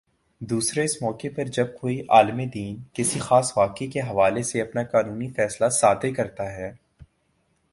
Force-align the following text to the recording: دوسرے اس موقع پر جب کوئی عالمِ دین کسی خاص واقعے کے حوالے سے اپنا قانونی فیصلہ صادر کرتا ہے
دوسرے 0.41 0.83
اس 0.83 1.01
موقع 1.01 1.27
پر 1.35 1.43
جب 1.45 1.67
کوئی 1.79 2.01
عالمِ 2.09 2.53
دین 2.53 2.77
کسی 2.93 3.19
خاص 3.19 3.57
واقعے 3.57 3.87
کے 3.87 3.99
حوالے 3.99 4.43
سے 4.43 4.61
اپنا 4.61 4.83
قانونی 4.83 5.29
فیصلہ 5.29 5.69
صادر 5.69 6.13
کرتا 6.13 6.51
ہے 6.51 6.73